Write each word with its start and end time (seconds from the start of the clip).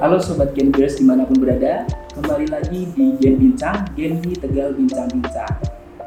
Halo 0.00 0.16
Sobat 0.16 0.56
Genbers 0.56 0.96
di 0.96 1.04
mana 1.04 1.28
pun 1.28 1.44
berada, 1.44 1.84
kembali 2.16 2.48
lagi 2.48 2.88
di 2.96 3.20
Gen 3.20 3.36
Bincang, 3.36 3.84
Genbi 3.92 4.32
Tegal 4.32 4.72
Bincang-Bincang. 4.72 5.60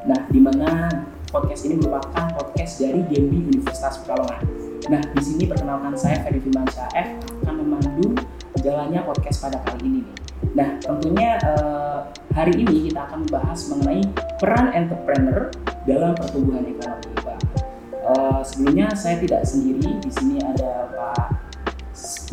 Nah, 0.09 0.18
di 0.34 0.41
mana 0.41 0.89
podcast 1.29 1.70
ini 1.70 1.77
merupakan 1.77 2.25
podcast 2.34 2.82
dari 2.82 3.05
Genbi 3.05 3.54
Universitas 3.54 4.02
Pekalongan. 4.02 4.50
Nah, 4.89 4.98
di 4.98 5.21
sini 5.21 5.45
perkenalkan 5.45 5.93
saya 5.93 6.25
Ferry 6.25 6.41
Firmansyah 6.41 6.89
F 6.89 7.09
akan 7.45 7.54
memandu 7.61 8.18
jalannya 8.66 8.98
podcast 9.05 9.45
pada 9.45 9.61
kali 9.61 9.86
ini. 9.86 10.02
Nah, 10.57 10.73
tentunya 10.82 11.38
eh, 11.46 12.00
hari 12.34 12.66
ini 12.66 12.89
kita 12.89 13.05
akan 13.05 13.30
membahas 13.30 13.62
mengenai 13.78 14.10
peran 14.41 14.73
entrepreneur 14.73 15.54
dalam 15.86 16.18
pertumbuhan 16.18 16.66
ekonomi, 16.66 17.14
Pak. 17.21 17.38
Eh, 17.94 18.41
sebelumnya 18.41 18.89
saya 18.98 19.21
tidak 19.21 19.45
sendiri, 19.45 20.02
di 20.02 20.09
sini 20.09 20.41
ada 20.41 20.89
Pak 20.98 21.42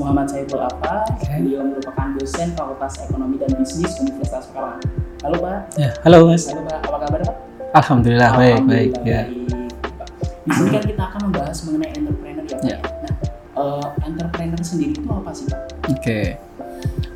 Muhammad 0.01 0.27
Saiful 0.33 0.65
Apa. 0.65 1.05
Beliau 1.29 1.61
merupakan 1.69 2.09
dosen 2.17 2.57
Fakultas 2.57 2.97
Ekonomi 3.05 3.37
dan 3.37 3.53
Bisnis 3.61 3.93
Universitas 4.01 4.49
Pekalongan. 4.49 4.81
Halo 5.21 5.37
Pak. 5.45 5.59
Ya, 5.77 5.91
halo 6.01 6.17
Mas. 6.25 6.49
Halo 6.49 6.65
Pak, 6.65 6.79
apa 6.89 6.97
kabar 7.05 7.21
Pak? 7.29 7.37
Alhamdulillah 7.71 8.31
baik 8.35 8.61
baik 8.65 8.91
Alhamdulillah, 8.97 9.05
ya. 9.05 9.23
baik, 9.29 9.93
Pak. 10.01 10.09
Di 10.41 10.51
sini 10.57 10.69
kan 10.73 10.83
kita 10.89 11.03
akan 11.05 11.21
membahas 11.29 11.57
mengenai 11.69 11.91
entrepreneur 11.93 12.45
ya 12.49 12.57
Pak. 12.57 12.65
Ya. 12.65 12.79
Nah, 12.81 13.15
eh, 13.61 13.87
entrepreneur 14.09 14.61
sendiri 14.65 14.93
itu 14.97 15.01
apa 15.13 15.31
sih 15.37 15.45
Pak? 15.47 15.61
Oke. 15.93 16.21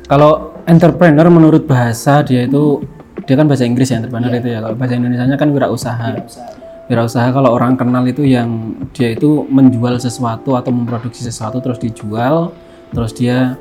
Kalau 0.05 0.31
entrepreneur 0.69 1.27
menurut 1.33 1.65
bahasa 1.65 2.21
dia 2.21 2.45
itu 2.45 2.85
dia 3.25 3.33
kan 3.33 3.49
bahasa 3.49 3.65
Inggris 3.65 3.89
ya 3.89 3.97
entrepreneur 3.97 4.29
Iya. 4.29 4.39
itu 4.39 4.49
ya. 4.53 4.59
Kalau 4.61 4.75
bahasa 4.77 4.93
Indonesianya 4.93 5.37
kan 5.41 5.49
wirausaha. 5.49 6.07
Tidak 6.13 6.29
usah. 6.29 6.45
Wirausaha 6.85 7.27
kalau 7.33 7.49
orang 7.49 7.73
kenal 7.73 8.05
itu 8.05 8.21
yang 8.21 8.77
dia 8.93 9.17
itu 9.17 9.41
menjual 9.49 9.97
sesuatu 9.97 10.53
atau 10.53 10.69
memproduksi 10.69 11.25
sesuatu 11.25 11.57
terus 11.57 11.81
dijual, 11.81 12.53
terus 12.91 13.11
dia 13.15 13.57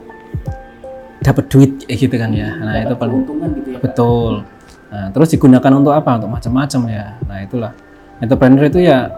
dapat 1.25 1.45
duit 1.49 1.71
kayak 1.89 1.99
gitu 2.05 2.15
kan 2.21 2.31
ya. 2.37 2.51
Nah, 2.61 2.75
itu 2.85 2.95
paling 2.95 3.25
gitu 3.25 3.69
ya. 3.73 3.79
Betul. 3.81 4.45
Nah, 4.93 5.09
terus 5.11 5.29
digunakan 5.33 5.73
untuk 5.73 5.97
apa? 5.97 6.21
Untuk 6.21 6.31
macam-macam 6.31 6.81
ya. 6.93 7.07
Nah, 7.25 7.39
itulah. 7.41 7.73
Entrepreneur 8.21 8.69
itu 8.69 8.85
ya 8.85 9.09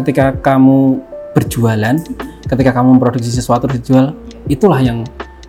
ketika 0.00 0.32
kamu 0.40 0.98
berjualan, 1.36 1.96
ketika 2.48 2.70
kamu 2.72 2.96
memproduksi 2.96 3.28
sesuatu 3.28 3.68
dijual, 3.68 4.16
itulah 4.48 4.80
yang 4.80 5.04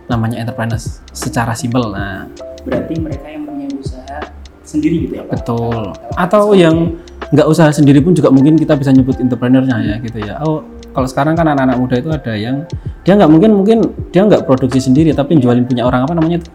namanya 0.06 0.44
entrepreneur 0.44 0.78
secara 1.16 1.56
simpel. 1.56 1.88
Nah, 1.88 2.28
Berarti 2.68 3.00
mereka 3.00 3.26
yang 3.32 3.48
punya 3.48 3.66
usaha 3.72 4.18
sendiri 4.60 5.08
gitu 5.08 5.12
ya 5.16 5.24
Pak? 5.24 5.40
betul. 5.40 5.96
Atau 6.20 6.52
yang 6.52 7.00
nggak 7.32 7.48
usaha 7.48 7.72
sendiri 7.72 8.04
pun 8.04 8.12
juga 8.12 8.28
mungkin 8.28 8.56
kita 8.56 8.76
bisa 8.76 8.92
nyebut 8.92 9.16
entrepreneurnya 9.20 9.76
ya 9.80 9.96
gitu 10.00 10.18
ya. 10.20 10.36
Oh, 10.44 10.64
kalau 10.90 11.06
sekarang 11.06 11.34
kan 11.34 11.46
anak-anak 11.46 11.76
muda 11.78 11.94
itu 11.96 12.10
ada 12.10 12.32
yang 12.34 12.64
dia 13.02 13.12
nggak 13.14 13.30
mungkin 13.30 13.50
mungkin 13.54 13.78
dia 14.10 14.22
nggak 14.22 14.44
produksi 14.44 14.80
sendiri 14.80 15.12
tapi 15.12 15.38
jualin 15.38 15.64
punya 15.64 15.84
orang 15.84 16.04
apa 16.04 16.12
namanya 16.12 16.40
itu? 16.40 16.48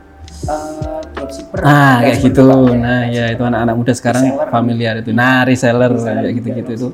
Eh, 0.43 0.99
dropshipper. 1.15 1.59
Ah, 1.63 2.03
kayak 2.03 2.19
gitu. 2.19 2.41
ya. 2.43 2.75
Nah, 2.75 3.03
ya 3.07 3.25
itu 3.31 3.41
anak-anak 3.41 3.75
muda 3.77 3.93
sekarang 3.95 4.23
Reseller. 4.27 4.49
familiar 4.49 4.93
itu. 4.99 5.09
Nah, 5.11 5.47
reseller 5.47 5.91
Reseller 5.91 6.23
kayak 6.23 6.35
gitu-gitu 6.41 6.71
itu. 6.73 6.87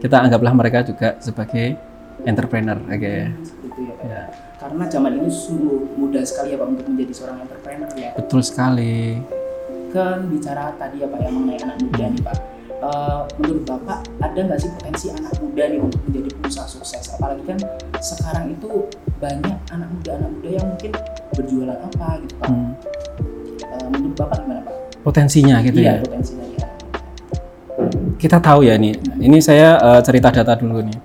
Kita 0.00 0.16
anggaplah 0.20 0.52
mereka 0.52 0.78
juga 0.82 1.16
sebagai 1.18 1.76
entrepreneur. 2.22 2.76
Oke. 2.82 3.32
Seperti 3.40 3.64
itu 3.64 3.80
ya 3.80 3.94
Pak. 3.94 4.04
Ya, 4.04 4.22
Karena 4.60 4.84
zaman 4.86 5.12
ini 5.16 5.30
sungguh 5.32 5.96
mudah 5.96 6.20
sekali 6.20 6.52
ya 6.52 6.60
Pak 6.60 6.68
untuk 6.68 6.84
menjadi 6.86 7.12
seorang 7.16 7.38
entrepreneur 7.40 7.90
ya. 7.96 8.10
betul 8.12 8.40
sekali. 8.40 9.16
Kan 9.90 10.28
bicara 10.28 10.76
tadi 10.76 11.00
ya 11.00 11.08
Pak 11.08 11.18
yang 11.18 11.34
mengenai 11.34 11.58
anak 11.62 11.76
muda 11.80 12.04
nih 12.06 12.20
Pak. 12.20 12.36
Eh, 12.80 13.20
menurut 13.36 13.64
Bapak 13.68 14.08
ada 14.24 14.40
nggak 14.40 14.56
sih 14.56 14.72
potensi 14.72 15.06
anak 15.12 15.36
muda 15.36 15.68
nih 15.68 15.80
untuk 15.84 16.00
menjadi 16.08 16.28
pengusaha 16.32 16.64
sukses? 16.64 17.12
Apalagi 17.12 17.44
kan 17.44 17.58
sekarang 18.00 18.56
itu 18.56 18.88
banyak 19.20 19.58
anak 19.68 19.88
muda 19.92 20.10
anak 20.16 20.30
muda 20.32 20.48
yang 20.48 20.66
mungkin 20.72 20.92
berjualan 21.36 21.76
apa 21.76 22.06
gitu 22.24 22.34
Pak. 22.40 22.48
Hmm, 22.48 22.72
Eh, 23.60 23.86
menurut 23.92 24.16
Bapak 24.16 24.36
gimana 24.40 24.60
Pak? 24.64 24.74
Potensinya 25.04 25.60
gitu 25.60 25.76
iya 25.76 26.00
ya. 26.00 26.02
potensinya 26.02 26.46
ya. 26.56 26.66
Kita 28.16 28.40
tahu 28.40 28.64
ya 28.64 28.80
ini. 28.80 28.96
Ini 28.96 29.38
saya 29.44 29.76
eh, 29.76 30.00
cerita 30.00 30.32
data 30.32 30.56
dulu 30.56 30.80
nih. 30.80 30.98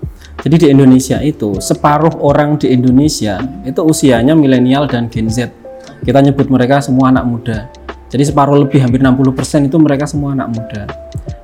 Jadi 0.47 0.56
di 0.56 0.68
Indonesia 0.72 1.19
itu 1.19 1.59
separuh 1.59 2.24
orang 2.24 2.56
di 2.56 2.72
Indonesia 2.72 3.35
itu 3.68 3.84
usianya 3.84 4.31
milenial 4.31 4.88
dan 4.88 5.12
Gen 5.12 5.28
Z. 5.28 5.52
Kita 6.08 6.24
nyebut 6.24 6.47
mereka 6.47 6.80
semua 6.80 7.12
anak 7.12 7.25
muda. 7.28 7.58
Jadi 8.08 8.24
separuh 8.24 8.64
lebih 8.64 8.80
hampir 8.80 9.03
60% 9.03 9.68
itu 9.68 9.75
mereka 9.75 10.08
semua 10.08 10.31
anak 10.31 10.56
muda. 10.56 10.88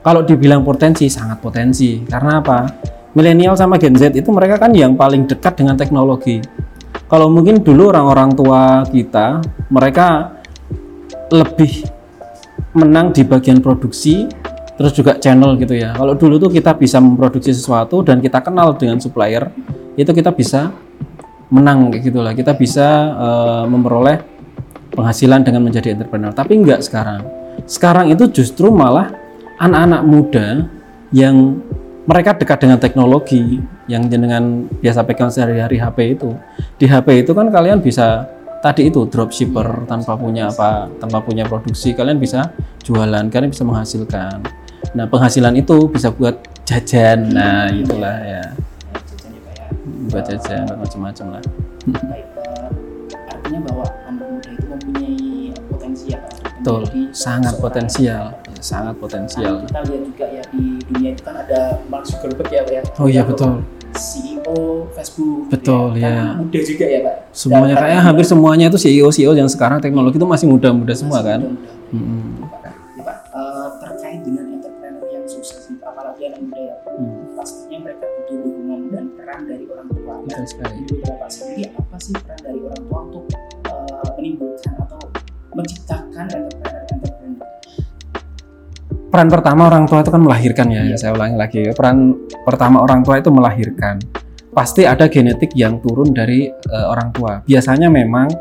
Kalau 0.02 0.26
dibilang 0.26 0.66
potensi 0.66 1.06
sangat 1.14 1.38
potensi. 1.38 2.02
Karena 2.02 2.42
apa? 2.42 2.66
Milenial 3.14 3.54
sama 3.54 3.78
Gen 3.78 3.94
Z 3.94 4.18
itu 4.18 4.30
mereka 4.34 4.58
kan 4.58 4.74
yang 4.74 4.98
paling 4.98 5.30
dekat 5.30 5.62
dengan 5.62 5.78
teknologi. 5.78 6.42
Kalau 7.06 7.28
mungkin 7.28 7.62
dulu 7.62 7.92
orang-orang 7.92 8.34
tua 8.34 8.88
kita 8.88 9.44
mereka 9.70 10.40
lebih 11.30 11.86
menang 12.72 13.12
di 13.12 13.28
bagian 13.28 13.60
produksi 13.60 14.32
terus 14.80 14.96
juga 14.98 15.20
channel 15.22 15.60
gitu 15.62 15.78
ya. 15.78 15.94
Kalau 15.94 16.18
dulu 16.18 16.42
tuh 16.42 16.50
kita 16.50 16.74
bisa 16.74 16.98
memproduksi 16.98 17.54
sesuatu 17.54 18.02
dan 18.02 18.18
kita 18.18 18.42
kenal 18.42 18.74
dengan 18.74 18.98
supplier, 18.98 19.54
itu 19.94 20.10
kita 20.10 20.34
bisa 20.34 20.74
menang 21.54 21.94
kayak 21.94 22.10
gitulah. 22.10 22.34
Kita 22.34 22.58
bisa 22.58 22.88
eh, 23.14 23.64
memperoleh 23.70 24.18
penghasilan 24.96 25.46
dengan 25.46 25.62
menjadi 25.68 25.94
entrepreneur. 25.94 26.34
Tapi 26.34 26.58
enggak 26.58 26.82
sekarang. 26.82 27.22
Sekarang 27.70 28.10
itu 28.10 28.26
justru 28.34 28.74
malah 28.74 29.21
anak-anak 29.62 30.02
muda 30.02 30.48
yang 31.14 31.62
mereka 32.10 32.34
dekat 32.34 32.66
dengan 32.66 32.82
teknologi 32.82 33.62
yang 33.86 34.10
dengan 34.10 34.66
biasa 34.82 35.06
pegang 35.06 35.30
sehari-hari 35.30 35.78
HP 35.78 36.18
itu. 36.18 36.34
Di 36.82 36.90
HP 36.90 37.22
itu 37.22 37.32
kan 37.38 37.54
kalian 37.54 37.78
bisa 37.78 38.26
tadi 38.66 38.90
itu 38.90 39.06
dropshipper 39.06 39.86
tanpa 39.86 40.18
punya 40.18 40.50
apa, 40.50 40.90
tanpa 40.98 41.22
punya 41.22 41.46
produksi, 41.46 41.94
kalian 41.94 42.18
bisa 42.18 42.50
jualan, 42.82 43.30
kalian 43.30 43.54
bisa 43.54 43.62
menghasilkan. 43.62 44.42
Nah, 44.98 45.06
penghasilan 45.06 45.54
itu 45.54 45.88
bisa 45.94 46.10
buat 46.10 46.42
jajan. 46.66 47.30
Nah, 47.30 47.70
itulah 47.70 48.18
ya. 48.18 48.42
Ya, 48.42 48.42
ya 48.42 49.52
ya. 49.54 49.68
Buat 50.10 50.26
jajan 50.26 50.66
buat 50.74 50.80
macam-macam 50.82 51.26
lah. 51.38 51.44
Eh, 52.18 52.26
artinya 53.30 53.60
bahwa 53.70 53.86
anak 54.10 54.26
muda 54.26 54.50
itu 54.50 54.66
mempunyai 54.66 55.18
potensi 55.70 56.06
ya 56.10 56.18
Pak. 56.18 56.34
untuk 56.62 56.86
Betul, 56.86 57.10
sangat 57.14 57.54
potensial, 57.58 58.24
Ya, 58.34 58.41
sangat 58.62 58.96
potensial. 58.96 59.62
Kita 59.62 59.82
lihat 59.84 60.02
juga 60.06 60.26
ya 60.28 60.44
di 60.48 60.64
dunia 60.84 61.10
itu 61.12 61.22
kan 61.22 61.36
ada 61.36 61.60
Mark 61.86 62.06
Zuckerberg 62.06 62.48
ya 62.48 62.62
Pak 62.62 62.72
ya. 62.72 62.82
Oh 62.96 63.08
iya 63.08 63.22
Yang 63.22 63.30
betul. 63.30 63.52
CEO 63.92 64.58
Facebook. 64.90 65.40
gitu 65.44 65.52
Betul, 65.52 65.86
ya. 65.98 66.08
Ya. 66.08 66.24
muda 66.34 66.60
juga 66.62 66.86
ya 66.88 67.00
Pak. 67.02 67.16
Semuanya 67.32 67.66
Dan 67.68 67.76
kayak 67.76 67.82
katanya 67.84 68.02
hampir 68.04 68.26
semuanya 68.26 68.66
itu 68.68 68.80
CEO 68.80 69.08
CEO 69.10 69.34
yang 69.34 69.50
sekarang 69.50 69.78
teknologi 69.80 70.16
itu 70.16 70.26
masih 70.26 70.48
muda-muda 70.48 70.94
semua 70.94 71.20
masih 71.20 71.28
kan. 71.28 71.40
muda-muda. 71.42 71.70
Mm-mm. 71.92 72.24
Ya 72.94 73.04
Pak, 73.04 73.18
eh, 73.28 73.68
terkait 73.80 74.22
dengan 74.22 74.46
entrepreneur 74.50 75.06
yang 75.10 75.26
sukses 75.26 75.68
nih, 75.68 75.80
apalagi 75.82 76.22
anak 76.26 76.40
muda 76.42 76.62
ya, 76.62 76.76
Hmm, 76.92 77.34
pastinya 77.34 77.78
mereka 77.82 78.04
butuh 78.06 78.38
dukungan 78.38 78.82
dan 78.90 79.06
peran 79.14 79.40
dari 79.44 79.66
orang 79.66 79.88
tua. 79.90 80.14
betul 80.22 80.46
sekali. 80.46 80.76
Menurut 80.78 81.02
Bapak 81.04 81.30
sendiri 81.30 81.64
apa 81.74 81.98
sih 81.98 82.14
peran 82.14 82.40
dari 82.42 82.60
orang 82.62 82.82
tua 82.82 83.00
untuk 83.02 83.24
eh, 83.66 84.10
menimbulkan 84.14 84.74
atau 84.78 85.00
menciptakan 85.52 86.26
entrepreneur-entrepreneur? 86.30 86.81
Peran 89.12 89.28
pertama 89.28 89.68
orang 89.68 89.84
tua 89.84 90.00
itu 90.00 90.08
kan 90.08 90.24
melahirkan 90.24 90.72
ya. 90.72 90.88
Saya 90.96 91.12
ulangi 91.12 91.36
lagi. 91.36 91.62
Peran 91.76 92.16
pertama 92.48 92.80
orang 92.80 93.04
tua 93.04 93.20
itu 93.20 93.28
melahirkan. 93.28 94.00
Pasti 94.56 94.88
ada 94.88 95.12
genetik 95.12 95.52
yang 95.52 95.84
turun 95.84 96.16
dari 96.16 96.48
eh, 96.48 96.88
orang 96.88 97.12
tua. 97.12 97.44
Biasanya 97.44 97.92
memang 97.92 98.32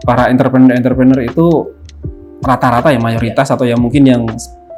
para 0.00 0.32
entrepreneur-entrepreneur 0.32 1.20
itu 1.28 1.46
rata-rata 2.40 2.88
ya 2.88 3.00
mayoritas 3.00 3.52
atau 3.52 3.68
yang 3.68 3.80
mungkin 3.80 4.04
yang 4.04 4.24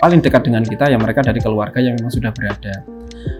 paling 0.03 0.19
dekat 0.19 0.47
dengan 0.51 0.67
kita 0.67 0.91
ya 0.91 0.99
mereka 0.99 1.23
dari 1.23 1.39
keluarga 1.39 1.79
yang 1.79 1.95
memang 1.95 2.11
sudah 2.11 2.35
berada. 2.35 2.83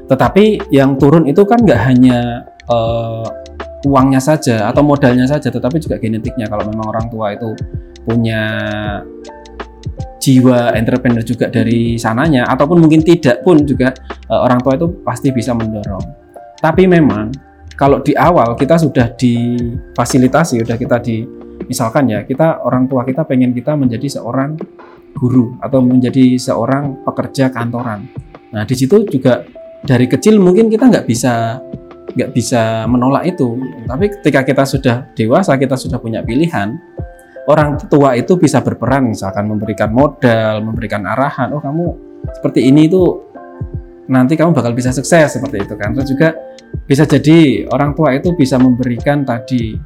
Tetapi 0.07 0.71
yang 0.71 0.95
turun 1.03 1.27
itu 1.27 1.43
kan 1.43 1.59
nggak 1.59 1.81
hanya 1.91 2.47
eh, 2.71 3.27
uangnya 3.87 4.23
saja 4.23 4.71
atau 4.71 4.87
modalnya 4.87 5.27
saja, 5.27 5.51
tetapi 5.51 5.83
juga 5.83 5.99
genetiknya. 5.99 6.47
Kalau 6.47 6.71
memang 6.71 6.87
orang 6.87 7.07
tua 7.11 7.35
itu 7.35 7.51
punya 8.07 8.43
jiwa 10.27 10.75
entrepreneur 10.75 11.23
juga 11.23 11.47
dari 11.47 11.95
sananya 11.95 12.51
ataupun 12.51 12.83
mungkin 12.83 13.07
tidak 13.07 13.47
pun 13.47 13.63
juga 13.63 13.95
eh, 14.27 14.35
orang 14.35 14.59
tua 14.59 14.75
itu 14.75 14.91
pasti 15.07 15.31
bisa 15.31 15.55
mendorong. 15.55 16.03
Tapi 16.59 16.91
memang 16.91 17.31
kalau 17.79 18.03
di 18.03 18.11
awal 18.19 18.59
kita 18.59 18.75
sudah 18.75 19.15
difasilitasi, 19.15 20.67
sudah 20.67 20.75
kita 20.75 20.99
di 20.99 21.23
misalkan 21.71 22.11
ya 22.11 22.27
kita 22.27 22.67
orang 22.67 22.91
tua 22.91 23.07
kita 23.07 23.23
pengen 23.23 23.55
kita 23.55 23.79
menjadi 23.79 24.19
seorang 24.19 24.59
guru 25.15 25.55
atau 25.63 25.79
menjadi 25.81 26.35
seorang 26.37 27.07
pekerja 27.07 27.55
kantoran. 27.55 28.11
Nah 28.51 28.67
di 28.67 28.75
situ 28.75 29.07
juga 29.07 29.47
dari 29.87 30.11
kecil 30.11 30.43
mungkin 30.43 30.67
kita 30.67 30.91
nggak 30.91 31.07
bisa 31.07 31.63
nggak 32.17 32.31
bisa 32.33 32.89
menolak 32.89 33.29
itu. 33.29 33.61
Tapi 33.85 34.09
ketika 34.21 34.41
kita 34.43 34.65
sudah 34.65 34.97
dewasa, 35.13 35.55
kita 35.61 35.77
sudah 35.77 36.01
punya 36.01 36.25
pilihan, 36.25 36.75
orang 37.47 37.79
tua 37.87 38.19
itu 38.19 38.35
bisa 38.37 38.61
berperan 38.61 39.11
misalkan 39.11 39.47
memberikan 39.47 39.91
modal, 39.95 40.63
memberikan 40.63 41.07
arahan, 41.07 41.55
oh 41.55 41.63
kamu 41.63 41.85
seperti 42.35 42.67
ini 42.67 42.91
itu 42.91 43.03
nanti 44.07 44.39
kamu 44.39 44.55
bakal 44.55 44.75
bisa 44.75 44.91
sukses 44.91 45.39
seperti 45.39 45.63
itu 45.63 45.75
kan. 45.79 45.95
Terus 45.95 46.09
juga 46.11 46.29
bisa 46.87 47.07
jadi 47.07 47.67
orang 47.71 47.95
tua 47.95 48.15
itu 48.15 48.35
bisa 48.35 48.59
memberikan 48.59 49.23
tadi 49.23 49.79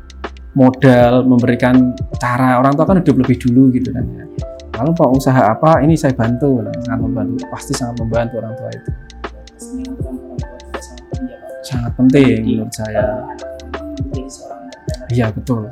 modal, 0.57 1.25
memberikan 1.29 1.95
cara 2.19 2.59
orang 2.59 2.75
tua 2.75 2.85
kan 2.89 2.97
hidup 3.01 3.17
lebih 3.23 3.37
dulu 3.39 3.71
gitu 3.77 3.93
kan 3.93 4.05
ya. 4.09 4.25
Kalau 4.71 4.97
mau 4.97 5.13
usaha 5.13 5.45
apa, 5.45 5.85
ini 5.85 5.93
saya 5.93 6.17
bantu, 6.17 6.65
nah, 6.65 6.73
sangat 6.89 7.01
membantu, 7.05 7.45
pasti 7.53 7.77
sangat 7.77 8.01
membantu 8.01 8.35
orang 8.41 8.55
tua 8.57 8.71
itu. 8.73 8.91
Sangat 11.61 11.93
penting 12.01 12.41
menurut 12.41 12.73
saya. 12.73 13.05
Iya 15.13 15.29
betul. 15.37 15.69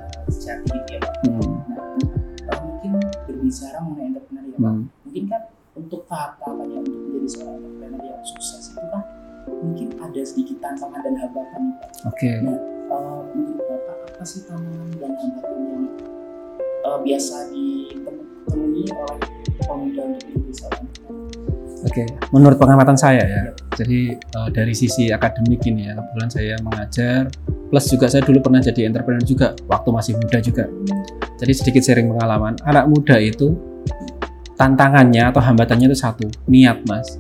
Berbicara 3.49 3.77
mengenai 3.81 4.07
entrepreneur 4.13 4.45
ya 4.45 4.59
Pak. 4.61 4.69
Hmm. 4.69 4.85
Mungkin 5.09 5.25
kan 5.33 5.43
untuk 5.73 6.01
tahap-tahapannya 6.05 6.79
untuk 6.85 7.01
menjadi 7.09 7.29
seorang 7.33 7.57
entrepreneur 7.65 8.05
yang 8.05 8.25
sukses 8.29 8.63
itu 8.69 8.87
kan 8.93 9.03
mungkin 9.49 9.89
ada 9.97 10.21
sedikit 10.21 10.57
tantangan 10.61 11.01
dan 11.01 11.15
hambatan 11.17 11.61
nih 11.65 11.75
Pak. 11.81 11.91
Oke. 12.13 12.31
Nah, 12.45 12.59
eh, 12.93 13.21
menurut 13.33 13.65
Bapak 13.65 13.97
apa 14.05 14.25
sih 14.29 14.41
tantangan 14.45 14.89
dan 15.01 15.13
hambatan 15.17 15.59
yang 15.65 15.85
eh, 16.61 16.99
biasa 17.01 17.37
ditemui 17.49 18.85
oleh 18.93 19.19
pemuda 19.65 20.03
untuk 20.05 20.29
menjadi 20.29 20.53
seorang? 20.53 20.87
Oke, 21.79 22.05
menurut 22.35 22.59
pengamatan 22.59 22.99
saya 22.99 23.23
ya, 23.23 23.43
jadi 23.79 24.19
eh, 24.19 24.49
dari 24.53 24.75
sisi 24.77 25.09
akademik 25.09 25.63
ini 25.65 25.89
ya, 25.89 25.97
kebetulan 25.97 26.29
saya 26.29 26.55
mengajar, 26.61 27.31
plus 27.71 27.87
juga 27.87 28.11
saya 28.11 28.27
dulu 28.27 28.43
pernah 28.45 28.61
jadi 28.61 28.91
entrepreneur 28.91 29.23
juga, 29.23 29.55
waktu 29.71 29.89
masih 29.95 30.13
muda 30.19 30.39
juga. 30.43 30.67
Jadi 31.39 31.53
sedikit 31.55 31.83
sharing 31.87 32.11
pengalaman, 32.11 32.59
anak 32.67 32.91
muda 32.91 33.17
itu 33.23 33.55
tantangannya 34.59 35.31
atau 35.31 35.39
hambatannya 35.39 35.87
itu 35.87 35.99
satu, 35.99 36.27
niat 36.51 36.83
mas. 36.85 37.15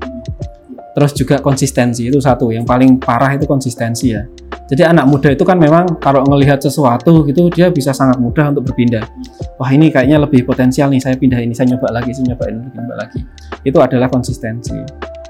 Terus 0.98 1.14
juga 1.14 1.38
konsistensi 1.38 2.10
itu 2.10 2.18
satu, 2.18 2.50
yang 2.50 2.66
paling 2.66 2.98
parah 2.98 3.38
itu 3.38 3.46
konsistensi 3.46 4.10
ya. 4.10 4.26
Jadi 4.68 4.84
anak 4.84 5.06
muda 5.08 5.30
itu 5.32 5.46
kan 5.46 5.56
memang 5.56 5.96
kalau 6.02 6.26
ngelihat 6.26 6.60
sesuatu 6.60 7.24
gitu 7.24 7.48
dia 7.48 7.70
bisa 7.70 7.94
sangat 7.94 8.18
mudah 8.20 8.52
untuk 8.52 8.68
berpindah. 8.68 9.06
Wah 9.56 9.70
ini 9.70 9.88
kayaknya 9.88 10.20
lebih 10.20 10.44
potensial 10.44 10.90
nih, 10.90 11.00
saya 11.00 11.14
pindah 11.16 11.38
ini, 11.40 11.54
saya 11.54 11.72
nyoba 11.72 11.88
lagi, 11.94 12.12
saya 12.12 12.34
nyoba 12.34 12.44
ini, 12.50 12.66
nyoba 12.74 12.94
lagi. 12.98 13.22
Itu 13.64 13.78
adalah 13.80 14.10
konsistensi. 14.10 14.76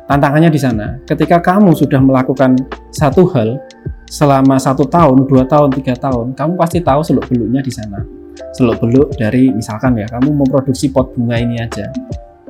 Tantangannya 0.09 0.49
di 0.49 0.57
sana, 0.57 0.97
ketika 1.05 1.39
kamu 1.39 1.77
sudah 1.77 2.01
melakukan 2.01 2.57
satu 2.91 3.29
hal 3.37 3.61
selama 4.09 4.57
satu 4.57 4.89
tahun, 4.89 5.29
dua 5.29 5.45
tahun, 5.45 5.69
tiga 5.77 5.93
tahun, 5.95 6.33
kamu 6.33 6.57
pasti 6.57 6.81
tahu 6.81 7.05
seluk 7.05 7.29
beluknya 7.29 7.61
di 7.61 7.71
sana. 7.71 8.18
Seluk 8.57 8.81
beluk 8.81 9.09
dari 9.17 9.53
misalkan 9.53 9.99
ya, 9.99 10.07
kamu 10.09 10.45
memproduksi 10.45 10.89
pot 10.89 11.13
bunga 11.15 11.37
ini 11.37 11.61
aja. 11.61 11.93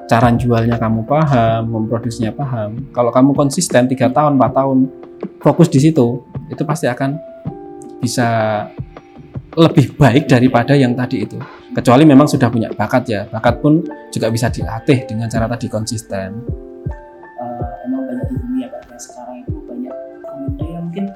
Cara 0.09 0.33
jualnya 0.33 0.81
kamu 0.81 1.05
paham, 1.05 1.69
memproduksinya 1.69 2.33
paham. 2.33 2.89
Kalau 2.97 3.13
kamu 3.13 3.37
konsisten 3.37 3.85
tiga 3.91 4.09
tahun, 4.09 4.41
empat 4.41 4.53
tahun, 4.57 4.79
fokus 5.45 5.69
di 5.69 5.85
situ, 5.85 6.25
itu 6.49 6.63
pasti 6.65 6.89
akan 6.89 7.19
bisa 8.01 8.29
lebih 9.59 9.99
baik 9.99 10.31
daripada 10.31 10.73
yang 10.79 10.95
tadi 10.95 11.27
itu. 11.27 11.37
Kecuali 11.75 12.07
memang 12.07 12.25
sudah 12.31 12.49
punya 12.49 12.71
bakat 12.73 13.05
ya, 13.11 13.27
bakat 13.29 13.61
pun 13.61 13.83
juga 14.09 14.33
bisa 14.33 14.49
dilatih 14.49 15.05
dengan 15.05 15.29
cara 15.29 15.45
tadi 15.51 15.67
konsisten. 15.69 16.31
Eh, 17.39 17.69
emang 17.85 18.07
banyak 18.07 18.27
di 18.33 18.35
bumi 18.39 18.59
ya 18.65 18.69
Pak 18.71 18.97
sekarang 18.97 19.45
itu 19.45 19.59
banyak 19.67 19.95
pemuda 20.25 20.65
yang 20.65 20.85
mungkin 20.89 21.07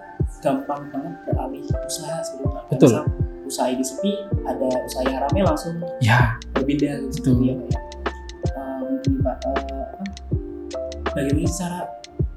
gampang 0.42 0.82
banget 0.90 1.14
beralih 1.30 1.62
usaha 1.86 2.18
sebelum. 2.26 2.52
Betul. 2.66 3.21
Usaha 3.52 3.68
ini 3.68 3.84
sepi 3.84 4.16
ada 4.48 4.68
usaha 4.88 5.04
yang 5.04 5.20
rame 5.28 5.44
langsung 5.44 5.76
Ya, 6.00 6.40
berpindah 6.56 7.04
gitu. 7.12 7.36
Ya 7.44 7.52
Pak 7.60 7.68
ya. 7.68 7.80
Mungkin 8.80 9.12
Pak. 9.20 9.36
Apa, 9.44 10.04
bagaimana 11.12 11.52
cara 11.52 11.80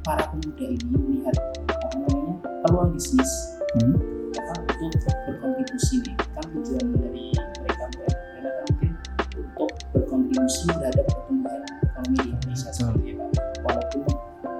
para 0.04 0.24
pemuda 0.28 0.66
ini 0.68 0.84
melihat 0.92 1.36
apa 1.72 1.96
namanya 1.96 2.36
peluang 2.68 3.00
bisnis 3.00 3.32
hmm, 3.80 3.96
apa 4.36 4.60
untuk 4.76 5.16
berkontribusi 5.24 6.04
nih? 6.04 6.16
Kan 6.36 6.46
tujuan 6.52 6.86
dari 7.00 7.32
mereka 7.64 7.84
mereka 7.96 8.50
kan 8.52 8.64
mungkin 8.76 8.92
untuk 9.40 9.72
berkontribusi 9.96 10.68
terhadap 10.68 11.06
pertumbuhan 11.08 11.64
ekonomi 11.80 12.18
di 12.20 12.30
Indonesia 12.36 12.70
seperti 12.76 13.16
itu 13.16 13.24
Pak. 13.24 13.44
walaupun 13.64 14.04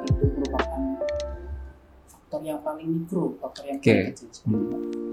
itu 0.08 0.24
merupakan 0.40 0.82
faktor 2.08 2.42
yang 2.48 2.64
paling 2.64 2.88
mikro 2.96 3.36
faktor 3.44 3.64
yang 3.68 3.78
paling 3.84 4.16
kecil 4.16 4.30
seperti 4.32 4.64
Pak. 4.72 5.05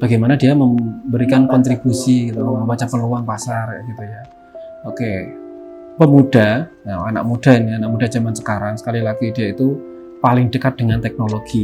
Bagaimana 0.00 0.34
dia 0.34 0.56
memberikan 0.56 1.44
kontribusi 1.44 2.32
gitu, 2.32 2.40
membaca 2.40 2.88
peluang 2.88 3.22
pasar 3.28 3.84
gitu 3.84 4.02
ya. 4.02 4.22
Oke, 4.88 5.28
pemuda, 6.00 6.72
nah 6.88 7.04
anak 7.04 7.28
muda 7.28 7.52
ini, 7.60 7.76
anak 7.76 7.90
muda 7.92 8.06
zaman 8.08 8.32
sekarang 8.32 8.80
sekali 8.80 9.04
lagi 9.04 9.28
dia 9.36 9.52
itu 9.52 9.76
paling 10.24 10.48
dekat 10.48 10.80
dengan 10.80 11.04
teknologi. 11.04 11.60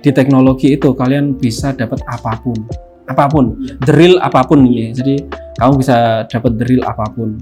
Di 0.00 0.08
teknologi 0.08 0.72
itu 0.72 0.96
kalian 0.96 1.36
bisa 1.36 1.76
dapat 1.76 2.00
apa 2.08 2.40
pun, 2.40 2.56
apa 3.04 3.28
pun, 3.28 3.60
drill 3.84 4.16
apa 4.24 4.40
pun 4.48 4.64
ya. 4.64 4.88
Jadi 4.96 5.28
kamu 5.60 5.72
bisa 5.76 6.24
dapat 6.24 6.56
drill 6.56 6.80
apa 6.88 7.04
pun 7.12 7.36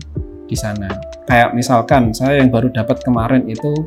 di 0.51 0.59
sana. 0.59 0.91
Kayak 1.27 1.55
misalkan 1.55 2.11
saya 2.11 2.43
yang 2.43 2.51
baru 2.51 2.71
dapat 2.75 3.03
kemarin 3.03 3.47
itu 3.47 3.87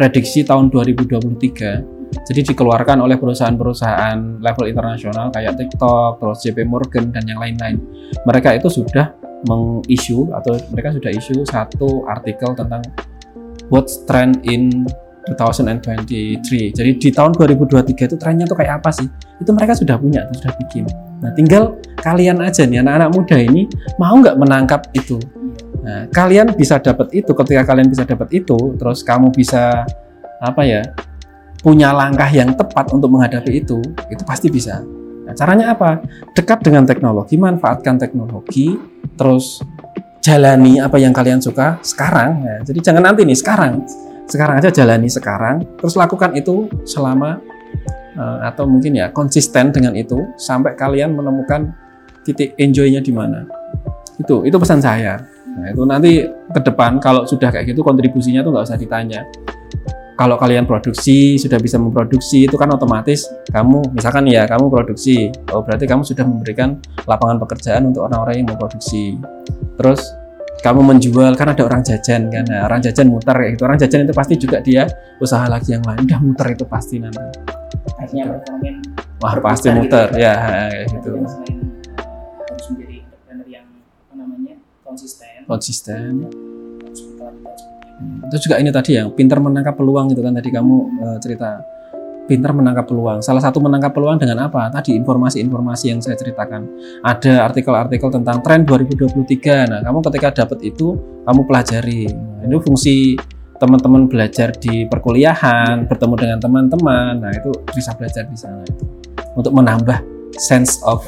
prediksi 0.00 0.44
tahun 0.44 0.72
2023 0.72 1.93
jadi 2.22 2.40
dikeluarkan 2.54 3.02
oleh 3.02 3.18
perusahaan-perusahaan 3.18 4.38
level 4.38 4.64
internasional 4.70 5.34
kayak 5.34 5.58
TikTok, 5.58 6.22
terus 6.22 6.38
JP 6.46 6.58
Morgan 6.68 7.10
dan 7.10 7.26
yang 7.26 7.42
lain-lain. 7.42 7.82
Mereka 8.22 8.54
itu 8.54 8.70
sudah 8.70 9.10
mengisu 9.44 10.32
atau 10.32 10.56
mereka 10.72 10.94
sudah 10.94 11.10
isu 11.12 11.44
satu 11.44 12.08
artikel 12.08 12.54
tentang 12.56 12.80
what's 13.68 14.04
trend 14.08 14.40
in 14.48 14.86
2023. 15.24 16.76
Jadi 16.76 16.90
di 17.00 17.08
tahun 17.08 17.32
2023 17.32 17.96
itu 17.96 18.16
trennya 18.20 18.44
tuh 18.44 18.60
kayak 18.60 18.84
apa 18.84 18.92
sih? 18.92 19.08
Itu 19.40 19.56
mereka 19.56 19.72
sudah 19.72 19.96
punya, 19.96 20.28
sudah 20.36 20.52
bikin. 20.60 20.84
Nah, 21.24 21.32
tinggal 21.32 21.80
kalian 22.04 22.44
aja 22.44 22.68
nih 22.68 22.84
anak-anak 22.84 23.10
muda 23.16 23.36
ini 23.40 23.64
mau 23.96 24.12
nggak 24.20 24.36
menangkap 24.36 24.84
itu. 24.92 25.16
Nah, 25.80 26.08
kalian 26.12 26.52
bisa 26.52 26.76
dapat 26.76 27.12
itu 27.16 27.32
ketika 27.32 27.72
kalian 27.72 27.88
bisa 27.88 28.04
dapat 28.04 28.28
itu, 28.36 28.76
terus 28.76 29.00
kamu 29.00 29.32
bisa 29.32 29.88
apa 30.44 30.62
ya? 30.64 30.84
Punya 31.64 31.96
langkah 31.96 32.28
yang 32.28 32.52
tepat 32.52 32.92
untuk 32.92 33.08
menghadapi 33.08 33.64
itu, 33.64 33.80
itu 34.12 34.22
pasti 34.28 34.52
bisa. 34.52 34.84
Nah, 35.24 35.32
caranya 35.32 35.72
apa? 35.72 36.04
Dekat 36.36 36.60
dengan 36.60 36.84
teknologi, 36.84 37.40
manfaatkan 37.40 37.96
teknologi, 37.96 38.76
terus 39.16 39.64
jalani 40.20 40.76
apa 40.76 41.00
yang 41.00 41.16
kalian 41.16 41.40
suka 41.40 41.80
sekarang. 41.80 42.44
Ya. 42.44 42.56
Jadi 42.68 42.78
jangan 42.84 43.08
nanti 43.08 43.24
nih, 43.24 43.32
sekarang. 43.40 43.80
Sekarang 44.28 44.60
aja 44.60 44.68
jalani 44.68 45.08
sekarang, 45.08 45.64
terus 45.80 45.96
lakukan 45.96 46.36
itu 46.36 46.68
selama 46.84 47.40
eh, 48.12 48.38
atau 48.44 48.68
mungkin 48.68 48.96
ya 49.00 49.08
konsisten 49.12 49.72
dengan 49.72 49.96
itu 49.96 50.16
sampai 50.36 50.76
kalian 50.76 51.16
menemukan 51.16 51.72
titik 52.28 52.52
enjoy-nya 52.60 53.00
di 53.00 53.12
mana. 53.12 53.48
Itu 54.20 54.44
itu 54.44 54.56
pesan 54.60 54.84
saya. 54.84 55.20
Nah, 55.54 55.72
itu 55.72 55.82
nanti 55.84 56.24
ke 56.28 56.60
depan 56.60 57.00
kalau 57.00 57.24
sudah 57.24 57.52
kayak 57.52 57.72
gitu 57.72 57.80
kontribusinya 57.84 58.40
tuh 58.40 58.52
nggak 58.52 58.64
usah 58.64 58.80
ditanya 58.80 59.22
kalau 60.14 60.38
kalian 60.38 60.64
produksi 60.64 61.34
sudah 61.36 61.58
bisa 61.58 61.74
memproduksi 61.78 62.46
itu 62.46 62.54
kan 62.54 62.70
otomatis 62.70 63.26
kamu 63.50 63.82
misalkan 63.90 64.30
ya 64.30 64.46
kamu 64.46 64.70
produksi 64.70 65.30
oh 65.50 65.62
berarti 65.62 65.84
kamu 65.90 66.02
sudah 66.06 66.22
memberikan 66.22 66.78
lapangan 67.06 67.42
pekerjaan 67.42 67.90
untuk 67.90 68.06
orang-orang 68.06 68.42
yang 68.42 68.48
memproduksi 68.54 69.18
terus 69.74 70.00
kamu 70.62 70.80
menjual 70.80 71.36
kan 71.36 71.52
ada 71.52 71.60
orang 71.60 71.84
jajan 71.84 72.32
kan 72.32 72.48
nah, 72.48 72.64
orang 72.64 72.80
jajan 72.80 73.12
muter 73.12 73.36
kayak 73.36 73.52
gitu. 73.52 73.62
Orang 73.68 73.76
jajan 73.76 74.00
itu 74.08 74.14
pasti 74.16 74.34
juga 74.40 74.64
dia 74.64 74.88
usaha 75.20 75.44
lagi 75.44 75.76
yang 75.76 75.84
lain. 75.84 76.08
Udah 76.08 76.20
muter 76.24 76.56
itu 76.56 76.64
pasti 76.64 76.96
nanti. 76.96 77.20
Akhirnya 78.00 78.32
perekonomian 78.32 78.80
wah 79.20 79.36
Berputar 79.36 79.44
pasti 79.44 79.68
gitu 79.68 79.76
muter. 79.76 80.08
ya, 80.16 80.32
ya 80.32 80.32
kayak 80.72 80.86
gitu. 80.88 81.10
Harus 81.20 82.66
menjadi 82.72 82.96
entrepreneur 83.04 83.48
yang 83.52 83.66
apa 83.68 84.14
namanya 84.16 84.54
konsisten. 84.80 85.36
Konsisten. 85.44 86.12
Harus 86.80 87.00
berkelanjutan 87.12 87.83
itu. 87.94 88.26
itu 88.28 88.36
juga 88.50 88.56
ini 88.58 88.70
tadi 88.74 88.98
yang 88.98 89.12
pintar 89.14 89.38
menangkap 89.38 89.74
peluang 89.78 90.10
itu 90.10 90.20
kan. 90.20 90.32
Tadi 90.34 90.50
kamu 90.50 90.76
eh, 91.02 91.18
cerita 91.22 91.62
pintar 92.24 92.56
menangkap 92.56 92.88
peluang. 92.88 93.20
Salah 93.20 93.40
satu 93.44 93.60
menangkap 93.60 93.92
peluang 93.92 94.16
dengan 94.16 94.48
apa? 94.48 94.72
Tadi 94.72 94.96
informasi-informasi 94.96 95.84
yang 95.92 96.00
saya 96.00 96.16
ceritakan. 96.16 96.64
Ada 97.04 97.44
artikel-artikel 97.52 98.08
tentang 98.08 98.40
tren 98.40 98.64
2023 98.64 99.70
nah 99.70 99.80
kamu 99.84 99.98
ketika 100.10 100.44
dapat 100.44 100.58
itu 100.64 100.96
kamu 101.28 101.40
pelajari. 101.44 102.08
Nah, 102.10 102.44
itu 102.48 102.58
fungsi 102.64 102.96
teman-teman 103.60 104.10
belajar 104.10 104.50
di 104.56 104.88
perkuliahan 104.88 105.86
bertemu 105.86 106.14
dengan 106.16 106.38
teman-teman. 106.40 107.12
Nah 107.20 107.32
itu 107.32 107.52
bisa 107.72 107.92
belajar 107.94 108.24
di 108.26 108.36
sana. 108.36 108.64
Itu 108.64 108.84
untuk 109.34 109.52
menambah 109.54 109.98
sense 110.38 110.80
of 110.82 111.04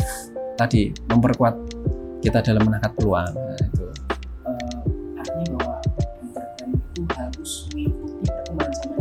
tadi 0.54 0.92
memperkuat 1.10 1.54
kita 2.22 2.42
dalam 2.42 2.66
menangkap 2.66 2.92
peluang. 2.98 3.32
Nah, 3.34 3.56
itu 3.58 3.85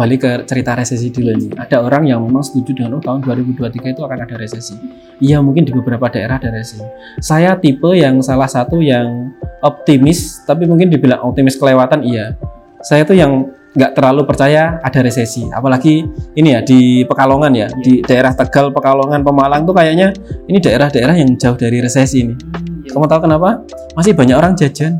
Kembali 0.00 0.16
ke 0.16 0.48
cerita 0.48 0.72
resesi 0.72 1.12
dulu 1.12 1.28
nih. 1.28 1.60
Ada 1.60 1.84
orang 1.84 2.08
yang 2.08 2.24
memang 2.24 2.40
setuju 2.40 2.72
dengan 2.72 2.96
oh 2.96 3.04
tahun 3.04 3.20
2023 3.20 3.92
itu 3.92 4.00
akan 4.00 4.18
ada 4.24 4.32
resesi. 4.40 4.72
Iya 5.20 5.44
mungkin 5.44 5.68
di 5.68 5.76
beberapa 5.76 6.08
daerah 6.08 6.40
ada 6.40 6.48
resesi. 6.48 6.80
Saya 7.20 7.52
tipe 7.60 7.92
yang 7.92 8.16
salah 8.24 8.48
satu 8.48 8.80
yang 8.80 9.28
optimis, 9.60 10.40
tapi 10.48 10.64
mungkin 10.64 10.88
dibilang 10.88 11.20
optimis 11.20 11.60
kelewatan 11.60 12.00
iya. 12.00 12.32
Saya 12.80 13.04
tuh 13.04 13.12
yang 13.12 13.52
nggak 13.76 13.92
terlalu 13.92 14.24
percaya 14.24 14.80
ada 14.80 15.04
resesi. 15.04 15.44
Apalagi 15.52 16.08
ini 16.32 16.48
ya 16.56 16.64
di 16.64 17.04
Pekalongan 17.04 17.52
ya, 17.52 17.68
di 17.84 18.00
daerah 18.00 18.32
Tegal, 18.32 18.72
Pekalongan, 18.72 19.20
Pemalang 19.20 19.68
tuh 19.68 19.76
kayaknya 19.76 20.16
ini 20.48 20.64
daerah-daerah 20.64 21.12
yang 21.12 21.36
jauh 21.36 21.60
dari 21.60 21.76
resesi 21.76 22.24
ini. 22.24 22.40
Hmm, 22.40 22.88
iya. 22.88 22.96
Kamu 22.96 23.04
tahu 23.04 23.28
kenapa? 23.28 23.68
Masih 23.92 24.16
banyak 24.16 24.32
orang 24.32 24.56
jajan. 24.56 24.96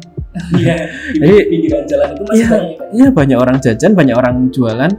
Iya, 0.54 0.76
di 1.14 1.18
Jadi- 1.18 1.46
pinggiran 1.50 1.84
jalan 1.87 2.08
itu 2.14 2.22
masih 2.22 2.37
Iya. 2.38 2.49
banyak? 2.49 2.76
Iya 2.90 3.08
banyak 3.10 3.38
orang 3.38 3.56
jajan, 3.58 3.92
banyak 3.94 4.16
orang 4.16 4.37
jualan. 4.50 4.92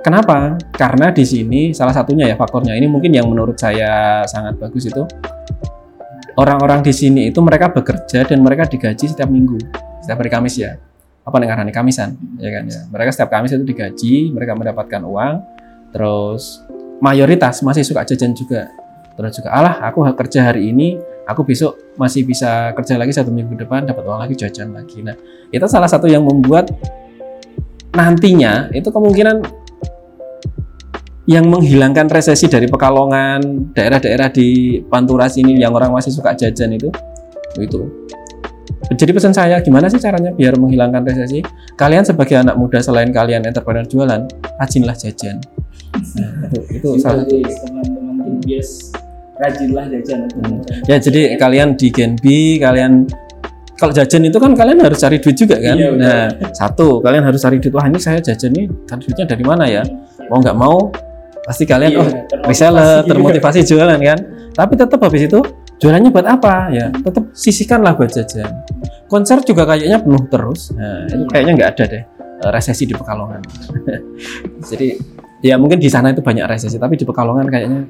Kenapa? 0.00 0.56
Karena 0.72 1.12
di 1.12 1.24
sini 1.28 1.60
salah 1.70 1.92
satunya 1.92 2.24
ya 2.24 2.34
faktornya 2.34 2.72
ini 2.72 2.88
mungkin 2.88 3.12
yang 3.12 3.28
menurut 3.28 3.54
saya 3.54 4.24
sangat 4.24 4.56
bagus 4.56 4.88
itu 4.88 5.04
orang-orang 6.40 6.80
di 6.80 6.92
sini 6.94 7.28
itu 7.28 7.38
mereka 7.44 7.68
bekerja 7.68 8.24
dan 8.24 8.38
mereka 8.40 8.64
digaji 8.64 9.06
setiap 9.06 9.28
minggu, 9.28 9.60
setiap 10.00 10.24
hari 10.24 10.30
Kamis 10.32 10.56
ya. 10.56 10.80
Apa 11.20 11.36
nih 11.36 11.52
karena 11.52 11.68
Kamisan, 11.68 12.16
ya 12.40 12.48
kan 12.48 12.64
ya. 12.64 12.80
Mereka 12.88 13.10
setiap 13.12 13.28
Kamis 13.28 13.52
itu 13.52 13.60
digaji, 13.62 14.32
mereka 14.32 14.56
mendapatkan 14.56 15.04
uang, 15.04 15.34
terus 15.92 16.64
mayoritas 16.98 17.60
masih 17.60 17.84
suka 17.84 18.02
jajan 18.08 18.32
juga. 18.32 18.72
Terus 19.20 19.36
juga, 19.36 19.52
alah 19.52 19.84
aku 19.84 20.00
kerja 20.16 20.48
hari 20.48 20.72
ini, 20.72 20.96
aku 21.30 21.46
besok 21.46 21.94
masih 21.94 22.26
bisa 22.26 22.74
kerja 22.74 22.98
lagi 22.98 23.14
satu 23.14 23.30
minggu 23.30 23.54
depan 23.54 23.86
dapat 23.86 24.02
uang 24.02 24.20
lagi 24.20 24.34
jajan 24.34 24.74
lagi. 24.74 25.00
Nah 25.00 25.14
itu 25.54 25.66
salah 25.70 25.86
satu 25.86 26.10
yang 26.10 26.26
membuat 26.26 26.68
nantinya 27.94 28.70
itu 28.74 28.90
kemungkinan 28.90 29.42
yang 31.30 31.46
menghilangkan 31.46 32.10
resesi 32.10 32.50
dari 32.50 32.66
Pekalongan, 32.66 33.70
daerah-daerah 33.70 34.34
di 34.34 34.82
Pantura 34.82 35.30
sini 35.30 35.54
yang 35.62 35.70
orang 35.70 35.94
masih 35.94 36.10
suka 36.10 36.34
jajan 36.34 36.74
itu, 36.74 36.90
itu. 37.54 37.86
Jadi 38.90 39.14
pesan 39.14 39.30
saya, 39.30 39.62
gimana 39.62 39.86
sih 39.86 40.02
caranya 40.02 40.34
biar 40.34 40.58
menghilangkan 40.58 41.06
resesi? 41.06 41.38
Kalian 41.78 42.02
sebagai 42.02 42.34
anak 42.34 42.58
muda 42.58 42.82
selain 42.82 43.14
kalian 43.14 43.46
entrepreneur 43.46 43.86
jualan, 43.86 44.26
rajinlah 44.58 44.96
jajan. 44.98 45.38
Nah, 46.18 46.50
itu, 46.50 46.82
itu 46.82 46.88
salah 46.98 47.22
satu. 47.22 47.38
Teman-teman 47.38 48.42
bias 48.42 48.90
rajinlah 49.40 49.84
jajan 49.88 50.28
Hmm. 50.36 50.60
Ya 50.84 50.96
jadi 51.00 51.34
kalian 51.40 51.74
di 51.74 51.88
Gen 51.88 52.14
B, 52.20 52.56
kalian 52.60 53.08
kalau 53.80 53.96
jajan 53.96 54.28
itu 54.28 54.36
kan 54.36 54.52
kalian 54.52 54.84
harus 54.84 55.00
cari 55.00 55.16
duit 55.16 55.36
juga 55.40 55.56
kan. 55.56 55.72
Iya, 55.72 55.88
betul. 55.88 56.04
nah 56.04 56.24
satu 56.52 56.88
kalian 57.00 57.24
harus 57.24 57.40
cari 57.40 57.56
duit. 57.56 57.72
Wah 57.72 57.88
ini 57.88 57.96
saya 57.96 58.20
jajan 58.20 58.52
nih, 58.52 58.68
duitnya 58.68 59.24
dari 59.24 59.44
mana 59.44 59.64
ya? 59.64 59.80
Mau 60.28 60.38
nggak 60.44 60.56
mau 60.56 60.92
pasti 61.40 61.64
kalian 61.64 61.90
Iya, 61.96 62.00
oh 62.04 62.06
termotivasi 62.28 62.44
reseller 62.52 63.00
termotivasi 63.10 63.60
jualan 63.64 63.98
kan. 64.04 64.18
Tapi 64.52 64.72
tetap 64.76 65.00
habis 65.00 65.22
itu 65.24 65.40
jualannya 65.80 66.10
buat 66.12 66.26
apa 66.28 66.68
ya? 66.68 66.92
Tetap 66.92 67.32
sisihkanlah 67.32 67.96
buat 67.96 68.12
jajan. 68.12 68.52
Konser 69.08 69.40
juga 69.48 69.64
kayaknya 69.64 70.04
penuh 70.04 70.28
terus. 70.28 70.76
Nah 70.76 71.08
itu 71.08 71.24
kayaknya 71.32 71.52
nggak 71.56 71.70
ada 71.72 71.84
deh 71.88 72.02
eh, 72.44 72.50
resesi 72.52 72.84
di 72.84 72.92
Pekalongan. 72.92 73.40
Jadi 74.70 74.88
ya 75.40 75.56
mungkin 75.56 75.80
di 75.80 75.88
sana 75.88 76.12
itu 76.12 76.20
banyak 76.20 76.44
resesi, 76.44 76.76
tapi 76.76 77.00
di 77.00 77.08
Pekalongan 77.08 77.48
kayaknya 77.48 77.80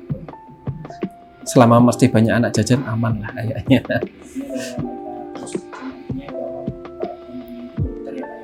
selama 1.51 1.91
mesti 1.91 2.07
banyak 2.07 2.31
anak 2.31 2.55
jajan 2.55 2.87
aman 2.87 3.19
lah 3.19 3.31
kayaknya. 3.35 3.83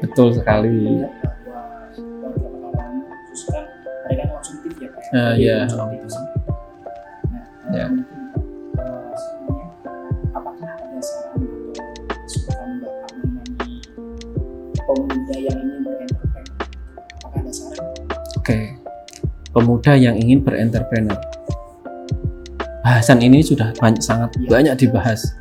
Betul 0.02 0.34
sekali. 0.34 1.06
Konsumtif 4.06 4.74
ya 5.38 5.66
Ya. 7.74 7.86
pemuda 14.86 15.34
yang 15.34 15.58
ingin 15.58 15.82
berentrepreneur? 15.82 16.54
Apakah 17.18 17.38
ada 17.42 17.50
saran? 17.50 17.82
Oke. 18.38 18.58
Pemuda 19.50 19.92
yang 19.98 20.14
ingin 20.14 20.38
berentrepreneur. 20.46 21.35
Bahasan 22.86 23.18
ini 23.18 23.42
sudah 23.42 23.74
banyak, 23.74 23.98
sangat 23.98 24.38
banyak 24.46 24.78
dibahas. 24.78 25.34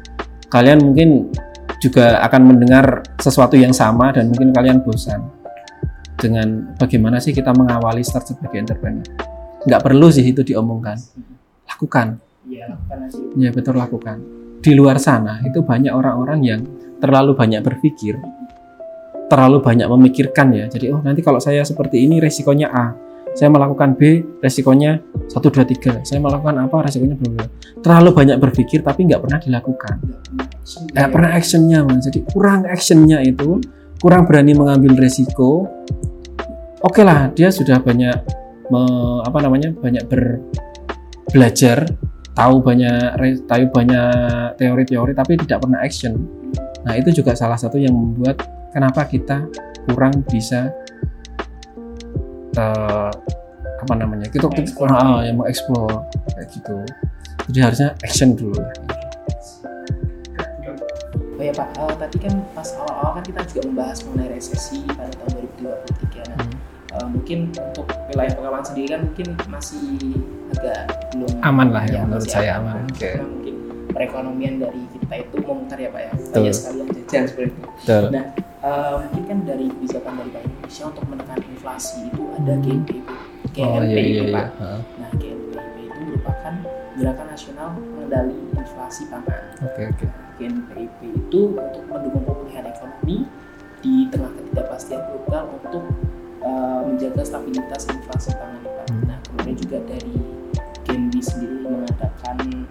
Kalian 0.49 0.81
mungkin 0.81 1.29
juga 1.77 2.17
akan 2.25 2.41
mendengar 2.41 3.05
sesuatu 3.21 3.53
yang 3.53 3.69
sama 3.69 4.09
dan 4.09 4.33
mungkin 4.33 4.49
kalian 4.49 4.81
bosan 4.81 5.29
dengan 6.17 6.73
bagaimana 6.73 7.21
sih 7.21 7.37
kita 7.37 7.53
mengawali 7.53 8.01
start 8.01 8.33
sebagai 8.33 8.65
entrepreneur. 8.65 9.05
Nggak 9.61 9.77
perlu 9.77 10.09
sih 10.09 10.25
itu 10.25 10.41
diomongkan. 10.41 10.97
Lakukan. 11.69 12.17
Iya. 12.49 12.81
Ya 13.37 13.53
betul 13.53 13.77
lakukan. 13.77 14.25
Di 14.65 14.73
luar 14.73 14.97
sana 14.97 15.45
itu 15.45 15.61
banyak 15.61 15.93
orang-orang 15.93 16.41
yang 16.41 16.61
terlalu 16.97 17.37
banyak 17.37 17.61
berpikir, 17.61 18.17
terlalu 19.29 19.61
banyak 19.61 19.85
memikirkan 19.85 20.49
ya. 20.49 20.65
Jadi 20.65 20.89
oh 20.89 21.01
nanti 21.05 21.21
kalau 21.21 21.37
saya 21.37 21.61
seperti 21.61 22.09
ini 22.09 22.17
resikonya 22.17 22.73
A, 22.73 23.04
saya 23.35 23.51
melakukan 23.51 23.99
B, 23.99 24.23
resikonya 24.39 25.03
1, 25.27 25.35
2, 25.35 25.67
3. 25.67 26.07
Saya 26.07 26.23
melakukan 26.23 26.55
apa, 26.55 26.87
resikonya 26.87 27.19
bla 27.19 27.43
Terlalu 27.83 28.09
banyak 28.15 28.37
berpikir 28.39 28.79
tapi 28.79 29.11
nggak 29.11 29.27
pernah 29.27 29.39
dilakukan. 29.43 29.95
Nggak 30.95 31.09
pernah 31.11 31.29
actionnya 31.35 31.83
mas. 31.83 32.07
Jadi 32.07 32.23
kurang 32.31 32.63
actionnya 32.63 33.19
itu, 33.27 33.59
kurang 33.99 34.23
berani 34.23 34.55
mengambil 34.55 34.95
resiko. 34.95 35.67
Oke 36.79 37.03
lah, 37.03 37.27
dia 37.35 37.51
sudah 37.51 37.83
banyak 37.83 38.15
me- 38.71 39.21
apa 39.27 39.37
namanya 39.43 39.75
banyak 39.75 40.07
ber, 40.07 40.39
belajar, 41.27 41.91
tahu 42.39 42.63
banyak 42.63 43.19
tahu 43.51 43.63
banyak 43.67 44.55
teori-teori 44.55 45.11
tapi 45.11 45.35
tidak 45.43 45.59
pernah 45.59 45.83
action. 45.83 46.15
Nah 46.87 46.95
itu 46.95 47.11
juga 47.11 47.35
salah 47.35 47.59
satu 47.59 47.75
yang 47.75 47.91
membuat 47.91 48.47
kenapa 48.71 49.03
kita 49.11 49.43
kurang 49.91 50.23
bisa 50.23 50.71
eh, 52.55 53.11
apa 53.75 53.93
namanya 53.93 54.27
kita 54.31 54.47
kita 54.49 54.71
kurang 54.73 54.95
ah, 54.97 55.21
yang 55.21 55.35
mengeksplor 55.37 55.91
kayak 56.33 56.47
gitu. 56.49 56.75
Jadi 57.51 57.59
harusnya 57.61 57.89
action 58.01 58.33
dulu. 58.33 58.57
Oh 61.35 61.43
ya 61.43 61.51
Pak, 61.51 61.67
eh, 61.75 61.93
tadi 61.99 62.17
kan 62.23 62.33
pas 62.55 62.69
awal-awal 62.79 63.19
kan 63.19 63.23
kita 63.27 63.41
juga 63.51 63.61
membahas 63.67 63.97
mengenai 64.07 64.39
resesi 64.39 64.87
pada 64.87 65.11
tahun 65.11 65.29
2023. 65.59 66.23
Nah, 66.31 66.39
Hmm. 66.39 66.55
eh, 66.95 67.07
mungkin 67.11 67.39
untuk 67.51 67.85
wilayah 68.07 68.31
Pekalongan 68.33 68.65
sendiri 68.65 68.87
kan 68.95 69.01
mungkin 69.03 69.27
masih 69.51 69.83
agak 70.55 70.79
belum 71.11 71.31
Aman 71.43 71.67
lah 71.75 71.83
ya, 71.91 72.07
menurut 72.07 72.23
masih 72.23 72.31
saya 72.31 72.51
aman. 72.63 72.87
Oke. 72.87 73.11
Karena 73.19 73.27
mungkin 73.27 73.54
perekonomian 73.91 74.61
dari 74.61 74.81
kita 74.97 75.15
itu 75.27 75.37
memutar 75.43 75.77
ya 75.77 75.89
Pak 75.93 76.01
ya. 76.01 76.11
Betul. 76.15 76.33
Banyak 76.33 76.53
sekalian 76.53 76.87
jajan 76.93 77.23
seperti 77.29 77.49
itu. 77.51 77.61
Betul. 77.61 78.03
Nah, 78.11 78.25
eh, 78.41 78.93
mungkin 79.01 79.23
kan 79.25 79.37
dari 79.45 79.65
kebijakan 79.69 80.13
dari 80.17 80.29
Bank 80.33 80.45
Indonesia 80.45 80.83
untuk 80.89 81.03
menekan 81.09 81.39
inflasi 81.45 81.97
itu 82.09 82.21
ada 82.35 82.53
GNPP. 82.59 83.07
Oh 83.61 83.81
iya 83.83 83.99
iya 83.99 84.21
iya. 84.25 84.33
Pak. 84.33 84.47
Heeh. 84.59 84.79
Nah, 84.99 85.09
GNPP 85.15 85.75
itu 85.85 85.99
merupakan 86.03 86.53
Gerakan 86.95 87.27
Nasional 87.27 87.67
Pengendali 87.75 88.37
Inflasi 88.55 89.03
Pangan. 89.11 89.43
Oke 89.63 89.81
oke. 89.91 90.05
GNPIP 90.35 90.99
itu 91.15 91.39
untuk 91.55 91.83
mendukung 91.87 92.23
pemulihan 92.23 92.65
ekonomi 92.67 93.27
di 93.79 94.09
tengah 94.09 94.31
ketidakpastian 94.33 95.01
global 95.13 95.43
untuk 95.61 95.83
uh, 96.41 96.81
menjaga 96.83 97.21
stabilitas 97.23 97.87
inflasi 97.87 98.31
pangan 98.35 98.61
Pak. 98.65 98.85
Hmm. 98.91 99.03
Nah 99.07 99.17
kemudian 99.23 99.55
juga 99.61 99.77
dari 99.87 100.15
Genbi 100.85 101.21
sendiri 101.21 101.65
mengadakan 101.65 102.65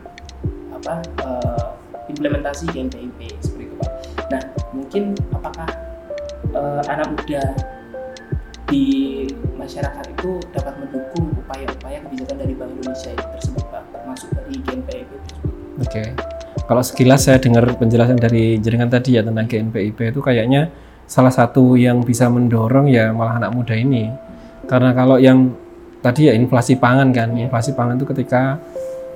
apa 0.84 1.00
uh, 1.24 1.68
implementasi 2.12 2.68
GNPIP 2.68 3.40
seperti 3.40 3.72
itu 3.72 3.74
Pak. 3.80 3.92
Nah 4.28 4.42
mungkin 4.76 5.16
apakah 5.32 5.68
uh, 6.52 6.82
anak 6.92 7.16
muda 7.16 7.42
di 8.68 8.84
masyarakat 9.56 10.04
itu 10.12 10.40
dapat 10.52 10.76
mendukung 10.76 11.32
upaya-upaya 11.40 12.04
kebijakan 12.04 12.36
dari 12.36 12.52
Bank 12.52 12.70
Indonesia 12.76 13.10
itu 13.16 13.26
tersebut 13.40 13.64
Pak, 13.72 13.82
termasuk 13.96 14.28
dari 14.36 14.54
GNPIP 14.60 15.08
tersebut. 15.08 15.52
Oke. 15.80 16.04
Kalau 16.64 16.80
sekilas 16.80 17.28
saya 17.28 17.36
dengar 17.36 17.64
penjelasan 17.76 18.16
dari 18.16 18.56
jaringan 18.56 18.88
tadi 18.88 19.20
ya 19.20 19.22
tentang 19.24 19.44
GNPIP 19.44 20.16
itu 20.16 20.20
kayaknya 20.24 20.72
salah 21.04 21.32
satu 21.32 21.76
yang 21.76 22.00
bisa 22.00 22.28
mendorong 22.32 22.88
ya 22.88 23.12
malah 23.12 23.36
anak 23.40 23.52
muda 23.52 23.76
ini. 23.76 24.08
Karena 24.64 24.96
kalau 24.96 25.20
yang 25.20 25.52
tadi 26.00 26.28
ya 26.28 26.32
inflasi 26.32 26.80
pangan 26.80 27.12
kan, 27.12 27.36
inflasi 27.36 27.76
pangan 27.76 28.00
itu 28.00 28.08
ketika 28.08 28.56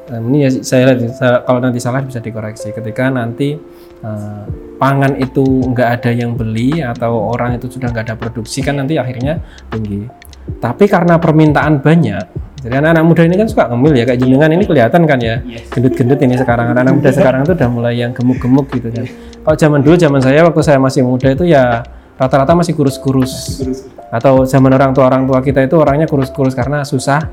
eh, 0.09 0.21
ini 0.21 0.39
ya 0.45 0.51
saya 0.65 0.93
lihat 0.93 1.15
saya- 1.15 1.43
kalau 1.45 1.61
nanti 1.61 1.79
salah 1.79 2.01
bisa 2.03 2.19
dikoreksi. 2.19 2.73
Ketika 2.73 3.09
nanti 3.13 3.55
eh, 3.99 4.43
pangan 4.79 5.19
itu 5.19 5.43
nggak 5.43 5.89
ada 6.01 6.11
yang 6.15 6.39
beli 6.39 6.81
atau 6.81 7.35
orang 7.35 7.59
itu 7.59 7.67
sudah 7.67 7.91
nggak 7.91 8.05
ada 8.11 8.15
produksi 8.15 8.63
kan 8.63 8.79
nanti 8.79 8.95
akhirnya 8.97 9.43
tinggi. 9.69 10.07
Tapi 10.49 10.89
karena 10.89 11.21
permintaan 11.21 11.85
banyak, 11.85 12.25
Jadi 12.59 12.75
anak-anak 12.75 13.05
muda 13.07 13.23
ini 13.23 13.39
kan 13.39 13.47
suka 13.47 13.71
ngemil 13.71 13.95
ya 13.95 14.03
kayak 14.03 14.19
jenengan 14.19 14.51
ini 14.51 14.67
kelihatan 14.67 15.07
kan 15.07 15.23
ya 15.23 15.39
gendut-gendut 15.71 16.19
ini 16.27 16.35
sekarang 16.35 16.75
anak-anak 16.75 16.95
muda 16.99 17.11
sekarang 17.15 17.41
itu 17.47 17.53
udah 17.55 17.71
mulai 17.71 17.95
yang 18.03 18.11
gemuk-gemuk 18.11 18.67
gitu 18.75 18.91
kan. 18.91 19.07
Kalau 19.47 19.57
zaman 19.61 19.79
dulu 19.79 19.95
zaman 19.95 20.19
saya 20.19 20.43
waktu 20.43 20.63
saya 20.67 20.79
masih 20.83 21.07
muda 21.07 21.31
itu 21.31 21.47
ya 21.47 21.87
rata-rata 22.19 22.59
masih 22.59 22.75
kurus-kurus. 22.75 23.63
Atau 24.11 24.43
zaman 24.43 24.75
orang 24.75 24.91
tua 24.91 25.07
orang 25.07 25.23
tua 25.31 25.39
kita 25.39 25.63
itu 25.63 25.79
orangnya 25.79 26.11
kurus-kurus 26.11 26.59
karena 26.59 26.83
susah 26.83 27.31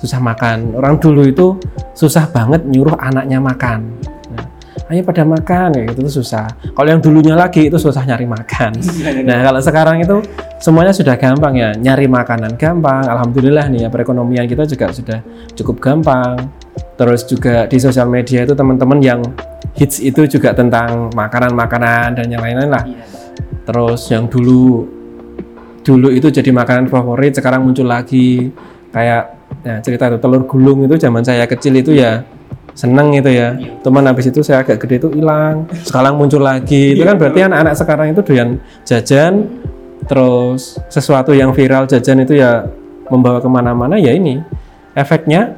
susah 0.00 0.20
makan. 0.20 0.76
Orang 0.76 1.00
dulu 1.00 1.24
itu 1.24 1.56
susah 1.96 2.28
banget 2.28 2.64
nyuruh 2.68 2.96
anaknya 3.00 3.40
makan. 3.40 3.88
Nah, 4.34 4.46
ayo 4.92 5.00
pada 5.06 5.24
makan 5.24 5.68
ya 5.76 5.82
gitu 5.88 6.04
tuh 6.04 6.14
susah. 6.20 6.46
Kalau 6.74 6.88
yang 6.88 7.00
dulunya 7.00 7.32
lagi 7.32 7.72
itu 7.72 7.78
susah 7.80 8.04
nyari 8.04 8.28
makan. 8.28 8.72
Nah 9.28 9.40
kalau 9.40 9.60
sekarang 9.62 10.04
itu 10.04 10.20
semuanya 10.60 10.92
sudah 10.92 11.16
gampang 11.16 11.54
ya 11.56 11.70
nyari 11.72 12.04
makanan 12.04 12.60
gampang. 12.60 13.08
Alhamdulillah 13.08 13.70
nih 13.72 13.86
ya 13.86 13.88
perekonomian 13.88 14.44
kita 14.44 14.68
juga 14.68 14.92
sudah 14.92 15.18
cukup 15.56 15.80
gampang. 15.80 16.36
Terus 16.94 17.26
juga 17.26 17.66
di 17.66 17.78
sosial 17.80 18.06
media 18.06 18.46
itu 18.46 18.54
teman-teman 18.54 18.98
yang 19.02 19.20
hits 19.74 19.98
itu 19.98 20.26
juga 20.30 20.54
tentang 20.54 21.10
makanan-makanan 21.10 22.22
dan 22.22 22.26
yang 22.30 22.42
lain-lain 22.42 22.70
lah. 22.70 22.84
Iya. 22.86 23.04
Terus 23.64 24.00
yang 24.12 24.28
dulu 24.28 24.86
dulu 25.84 26.08
itu 26.08 26.32
jadi 26.32 26.48
makanan 26.48 26.88
favorit 26.88 27.36
sekarang 27.36 27.60
muncul 27.60 27.84
lagi 27.84 28.48
kayak 28.88 29.33
ya 29.64 29.80
cerita 29.80 30.12
itu 30.12 30.18
telur 30.20 30.44
gulung 30.44 30.84
itu 30.84 31.00
zaman 31.00 31.24
saya 31.24 31.48
kecil 31.48 31.80
itu 31.80 31.96
ya 31.96 32.22
seneng 32.74 33.14
itu 33.14 33.30
ya. 33.30 33.54
Teman 33.80 34.04
habis 34.04 34.28
itu 34.28 34.42
saya 34.42 34.66
agak 34.66 34.82
gede 34.82 34.98
itu 34.98 35.08
hilang. 35.14 35.70
Sekarang 35.86 36.18
muncul 36.18 36.42
lagi. 36.42 36.98
Itu 36.98 37.06
kan 37.06 37.16
berarti 37.16 37.46
anak-anak 37.46 37.74
sekarang 37.78 38.06
itu 38.12 38.20
doyan 38.26 38.58
jajan 38.82 39.46
terus 40.04 40.76
sesuatu 40.92 41.32
yang 41.32 41.56
viral 41.56 41.88
jajan 41.88 42.20
itu 42.20 42.36
ya 42.36 42.68
membawa 43.08 43.40
ke 43.40 43.48
mana-mana 43.48 43.96
ya 43.96 44.12
ini 44.12 44.40
efeknya 44.92 45.56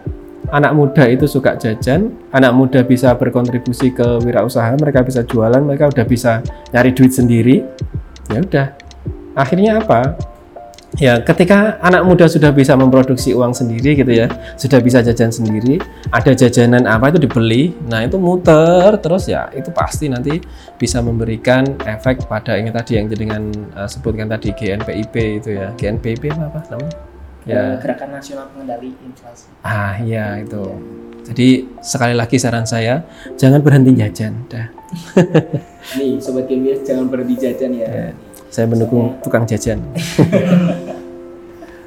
anak 0.55 0.73
muda 0.75 1.03
itu 1.11 1.27
suka 1.27 1.59
jajan 1.59 2.15
anak 2.31 2.55
muda 2.55 2.87
bisa 2.87 3.11
berkontribusi 3.19 3.91
ke 3.91 4.23
wirausaha 4.23 4.79
mereka 4.79 5.03
bisa 5.03 5.27
jualan 5.27 5.59
mereka 5.59 5.91
udah 5.91 6.07
bisa 6.07 6.47
nyari 6.71 6.95
duit 6.95 7.11
sendiri 7.11 7.67
ya 8.31 8.39
udah 8.39 8.67
akhirnya 9.35 9.83
apa 9.83 10.15
ya 10.97 11.21
ketika 11.21 11.77
anak 11.85 12.03
muda 12.09 12.25
sudah 12.25 12.49
bisa 12.51 12.73
memproduksi 12.73 13.37
uang 13.37 13.53
sendiri 13.53 13.93
gitu 13.97 14.09
ya 14.09 14.27
sudah 14.57 14.81
bisa 14.81 15.05
jajan 15.05 15.29
sendiri 15.29 15.77
ada 16.09 16.33
jajanan 16.33 16.89
apa 16.89 17.13
itu 17.13 17.21
dibeli 17.21 17.77
nah 17.85 18.01
itu 18.01 18.17
muter 18.17 18.97
terus 19.01 19.29
ya 19.29 19.53
itu 19.53 19.69
pasti 19.71 20.09
nanti 20.09 20.41
bisa 20.81 21.05
memberikan 21.05 21.65
efek 21.85 22.25
pada 22.25 22.57
ini 22.57 22.73
tadi 22.73 22.97
yang 22.97 23.07
dengan 23.13 23.53
eh, 23.77 23.89
sebutkan 23.89 24.27
tadi 24.27 24.57
GNPIP 24.57 25.15
itu 25.45 25.51
ya 25.53 25.69
GNPIP 25.77 26.33
apa, 26.33 26.49
apa 26.49 26.61
namanya 26.73 26.97
Eh, 27.47 27.55
ya 27.55 27.79
Gerakan 27.79 28.11
Nasional 28.11 28.51
Pengendali 28.51 28.91
Inflasi. 29.07 29.47
ah 29.63 29.95
iya 30.03 30.43
itu 30.43 30.67
jadi 31.23 31.63
sekali 31.79 32.19
lagi 32.19 32.43
saran 32.43 32.67
saya 32.67 33.07
jangan 33.39 33.63
berhenti 33.63 33.95
jajan 33.95 34.35
dah 34.51 34.67
Nih, 35.95 36.19
sobat 36.19 36.47
Gambias 36.47 36.83
jangan 36.83 37.07
berhenti 37.07 37.35
jajan 37.39 37.71
ya. 37.75 37.87
Ya. 37.87 38.09
Saya 38.57 38.65
mendukung 38.73 39.13
tukang 39.21 39.45
jajan. 39.45 39.85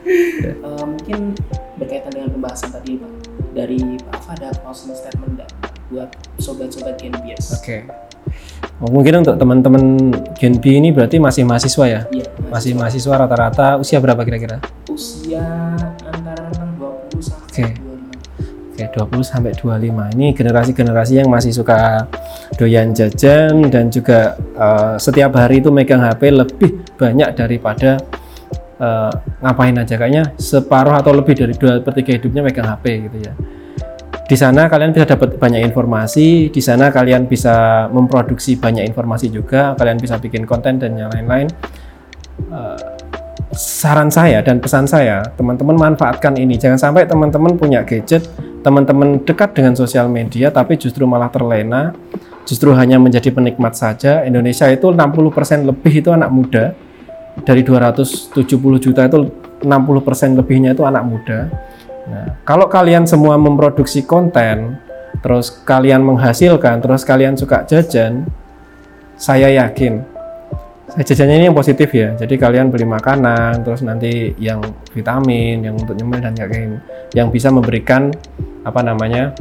Eh, 0.10 0.56
mungkin 0.88 1.38
berkaitan 1.78 2.10
dengan 2.10 2.34
pembahasan 2.34 2.74
tadi 2.74 2.98
Pak. 2.98 3.12
Dari 3.54 3.78
Pak 4.00 4.16
Alfa 4.18 4.32
ada 4.40 4.50
closing 4.64 4.96
statement 4.98 5.38
nggak 5.38 5.50
buat 5.94 6.10
sobat-sobat 6.42 6.98
Gambias? 6.98 7.60
oke. 7.60 7.86
Oh, 8.82 8.90
mungkin 8.90 9.22
untuk 9.22 9.38
teman-teman 9.38 10.10
Gen 10.40 10.58
B 10.58 10.82
ini 10.82 10.90
berarti 10.90 11.22
masih 11.22 11.46
mahasiswa 11.46 11.86
ya? 11.86 12.02
Iya, 12.10 12.26
masih 12.50 12.74
mahasiswa 12.74 13.14
rata-rata. 13.22 13.78
Usia 13.78 14.02
berapa 14.02 14.24
kira-kira? 14.26 14.58
Usia 14.90 15.46
antara 16.10 16.48
rentang 16.48 16.74
20 17.14 17.22
sampai 17.22 17.46
Oke. 17.54 17.89
25. 18.88 19.12
Oke, 19.12 19.20
20 19.20 19.28
sampai 19.28 19.52
25. 19.52 20.16
Ini 20.16 20.28
generasi-generasi 20.32 21.14
yang 21.20 21.28
masih 21.28 21.52
suka 21.52 22.08
doyan 22.56 22.96
jajan 22.96 23.68
dan 23.68 23.92
juga 23.92 24.40
eh, 24.40 24.96
setiap 24.96 25.36
hari 25.36 25.60
itu 25.60 25.68
megang 25.68 26.00
HP 26.00 26.32
lebih 26.32 26.72
banyak 26.96 27.36
daripada 27.36 28.00
eh, 28.80 29.12
ngapain 29.44 29.76
aja 29.76 30.00
kayaknya 30.00 30.32
separuh 30.40 30.96
atau 30.96 31.12
lebih 31.12 31.36
dari 31.36 31.54
dua 31.60 31.84
per 31.84 31.92
tiga 32.00 32.16
hidupnya 32.16 32.40
megang 32.40 32.68
HP 32.72 33.12
gitu 33.12 33.18
ya. 33.28 33.34
Di 34.30 34.38
sana 34.38 34.70
kalian 34.70 34.94
bisa 34.94 35.10
dapat 35.10 35.42
banyak 35.42 35.66
informasi, 35.74 36.54
di 36.54 36.62
sana 36.62 36.94
kalian 36.94 37.26
bisa 37.26 37.90
memproduksi 37.90 38.62
banyak 38.62 38.86
informasi 38.86 39.34
juga, 39.34 39.74
kalian 39.74 39.98
bisa 39.98 40.22
bikin 40.22 40.46
konten 40.46 40.78
dan 40.78 40.94
yang 40.94 41.10
lain-lain. 41.10 41.50
Eh, 42.48 43.00
saran 43.54 44.14
saya 44.14 44.46
dan 44.46 44.62
pesan 44.62 44.86
saya, 44.86 45.26
teman-teman 45.34 45.74
manfaatkan 45.74 46.38
ini. 46.38 46.56
Jangan 46.62 46.78
sampai 46.78 47.10
teman-teman 47.10 47.58
punya 47.58 47.82
gadget, 47.82 48.30
teman-teman 48.62 49.24
dekat 49.24 49.56
dengan 49.56 49.74
sosial 49.76 50.12
media 50.12 50.52
tapi 50.52 50.76
justru 50.76 51.08
malah 51.08 51.32
terlena, 51.32 51.96
justru 52.44 52.72
hanya 52.76 53.00
menjadi 53.00 53.32
penikmat 53.32 53.76
saja. 53.76 54.24
Indonesia 54.28 54.68
itu 54.70 54.92
60% 54.92 55.68
lebih 55.68 55.94
itu 56.04 56.10
anak 56.12 56.30
muda. 56.32 56.76
Dari 57.40 57.64
270 57.64 58.36
juta 58.84 59.08
itu 59.08 59.18
60% 59.64 60.40
lebihnya 60.40 60.76
itu 60.76 60.84
anak 60.84 61.04
muda. 61.08 61.48
Nah, 62.10 62.28
kalau 62.44 62.68
kalian 62.68 63.08
semua 63.08 63.40
memproduksi 63.40 64.04
konten, 64.04 64.76
terus 65.24 65.54
kalian 65.64 66.04
menghasilkan, 66.04 66.84
terus 66.84 67.08
kalian 67.08 67.40
suka 67.40 67.64
jajan, 67.64 68.28
saya 69.16 69.52
yakin 69.56 70.19
jajannya 70.98 71.36
ini 71.38 71.46
yang 71.52 71.58
positif 71.58 71.94
ya. 71.94 72.18
Jadi 72.18 72.40
kalian 72.40 72.74
beli 72.74 72.86
makanan, 72.90 73.62
terus 73.62 73.86
nanti 73.86 74.34
yang 74.42 74.62
vitamin, 74.96 75.62
yang 75.62 75.76
untuk 75.78 75.94
nyemil 75.94 76.20
dan 76.22 76.34
lain, 76.34 76.82
yang 77.14 77.30
bisa 77.30 77.54
memberikan 77.54 78.10
apa 78.66 78.82
namanya 78.82 79.34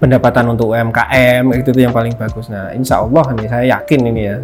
pendapatan 0.00 0.52
untuk 0.52 0.72
UMKM 0.74 1.44
itu 1.56 1.68
tuh 1.70 1.82
yang 1.84 1.94
paling 1.94 2.16
bagus. 2.16 2.48
Nah, 2.48 2.72
insya 2.72 3.04
Allah 3.04 3.24
nih 3.36 3.46
saya 3.48 3.64
yakin 3.78 4.00
ini 4.08 4.22
ya. 4.24 4.36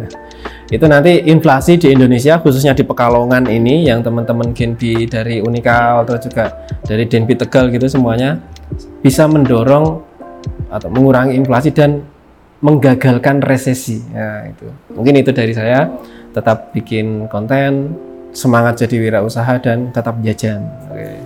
Itu 0.71 0.85
nanti 0.87 1.27
inflasi 1.27 1.75
di 1.77 1.91
Indonesia 1.91 2.39
khususnya 2.39 2.71
di 2.71 2.81
Pekalongan 2.85 3.49
ini 3.51 3.85
yang 3.85 4.01
teman-teman 4.01 4.55
Genbi 4.55 5.05
dari 5.09 5.43
Unikal 5.43 6.07
terus 6.07 6.25
juga 6.31 6.65
dari 6.85 7.05
Denpi 7.05 7.35
Tegal 7.35 7.67
gitu 7.69 7.85
semuanya 7.91 8.39
bisa 9.03 9.27
mendorong 9.27 9.99
atau 10.71 10.87
mengurangi 10.87 11.35
inflasi 11.35 11.75
dan 11.75 11.99
menggagalkan 12.61 13.41
resesi. 13.41 14.01
Ya, 14.13 14.47
itu. 14.47 14.69
Mungkin 14.93 15.17
itu 15.17 15.33
dari 15.33 15.51
saya. 15.51 15.89
Tetap 16.31 16.71
bikin 16.71 17.27
konten, 17.27 17.91
semangat 18.31 18.79
jadi 18.79 18.95
wirausaha 19.01 19.59
dan 19.59 19.91
tetap 19.91 20.15
jajan. 20.23 20.63
Oke. 20.87 21.19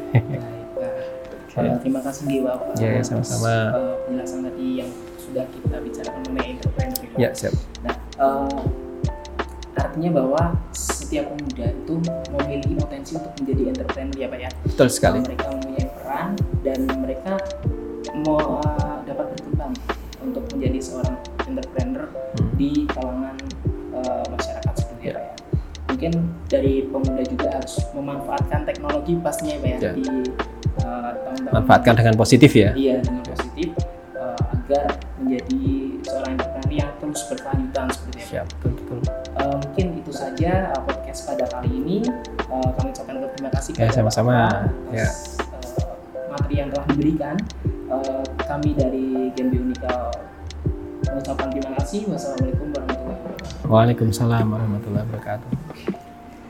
Baik. 1.55 1.71
Eh, 1.71 1.77
terima 1.79 2.03
kasih 2.03 2.23
Dewa 2.27 2.51
Pak 2.59 2.83
Ya, 2.83 2.99
ya, 2.99 3.03
sama-sama. 3.05 3.53
eh, 3.71 3.95
penjelasan 4.03 4.39
tadi 4.43 4.67
yang 4.83 4.91
sudah 5.15 5.45
kita 5.47 5.77
bicarakan 5.79 6.21
mengenai 6.27 6.49
entrepreneur. 6.59 7.05
Ya, 7.15 7.29
siap. 7.31 7.53
Nah, 7.79 7.95
eh, 7.95 8.59
artinya 9.79 10.09
bahwa 10.19 10.41
setiap 10.75 11.31
pemuda 11.31 11.71
itu 11.71 11.93
memiliki 12.35 12.73
potensi 12.75 13.11
untuk 13.15 13.31
menjadi 13.39 13.61
entrepreneur 13.71 14.17
ya 14.19 14.27
Pak 14.27 14.39
ya. 14.41 14.49
Betul 14.67 14.87
sekali. 14.91 15.19
Mereka 15.23 15.45
mempunyai 15.47 15.87
peran 15.95 16.29
dan 16.59 16.79
mereka 16.99 17.33
mau 18.27 18.59
eh, 18.59 18.97
dapat 19.07 19.25
berkembang 19.37 19.71
untuk 20.25 20.43
menjadi 20.51 20.79
seorang 20.81 21.15
entrepreneur 21.45 22.05
Hmm. 22.35 22.51
di 22.55 22.83
kalangan 22.89 23.35
eh, 23.93 24.23
masyarakat 24.27 24.73
seperti 24.75 25.03
itu 25.05 25.11
ya. 25.11 25.19
Mungkin 25.87 26.11
dari 26.45 26.73
pemuda 26.85 27.23
juga 27.23 27.47
harus 27.53 27.75
memanfaatkan 27.91 28.61
teknologi 28.63 29.15
pastinya 29.17 29.55
ya 29.55 29.67
ya, 29.69 29.77
Ya. 29.79 29.91
di 29.93 30.03
eh, 30.03 31.11
tahun-tahun 31.15 31.53
Manfaatkan 31.53 31.93
dengan 31.95 32.15
positif 32.15 32.51
ya. 32.51 32.75
Iya 32.75 32.99
dengan 32.99 33.23
positif 33.23 33.69
eh, 34.13 34.35
agar 34.51 34.85
menjadi 35.15 35.63
seorang 36.03 36.29
entrepreneur 36.35 36.73
yang 36.75 36.91
terus 36.97 37.21
berkelanjutan 37.25 37.85
seperti 37.89 38.17
itu. 38.19 38.27
Siap, 38.29 38.45
betul 38.51 38.71
betul. 38.75 38.99
Eh, 39.35 39.55
mungkin 39.55 39.87
itu 39.95 40.11
saja 40.11 40.51
eh, 40.69 40.81
podcast 40.83 41.19
pada 41.23 41.45
kali 41.47 41.69
ini. 41.71 41.97
Eh, 42.41 42.69
kami 42.75 42.87
ucapkan 42.91 43.15
terima 43.31 43.51
kasih 43.53 43.71
Ya, 43.75 43.87
sama-sama. 43.89 44.35
Ya. 44.91 45.07
eh, 45.07 45.11
materi 46.27 46.55
yang 46.57 46.67
telah 46.67 46.83
diberikan. 46.91 47.35
Eh, 47.85 48.23
kami 48.49 48.73
dari 48.73 49.29
Genbi 49.37 49.61
Unikal 49.61 50.09
mengucapkan 51.05 51.53
terima 51.53 51.77
kasih. 51.77 52.09
Wassalamualaikum 52.09 52.73
warahmatullahi 52.73 53.19
wabarakatuh. 53.21 53.69
Waalaikumsalam 53.69 54.45
warahmatullahi 54.49 55.05
wabarakatuh. 55.05 55.49